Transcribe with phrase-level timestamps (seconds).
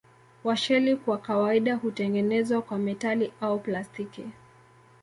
[0.43, 4.25] Washeli kwa kawaida hutengenezwa kwa metali au plastiki.